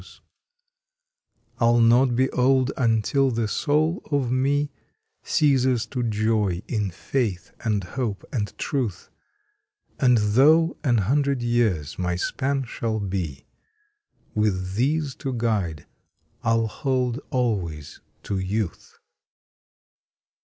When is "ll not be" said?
1.65-2.31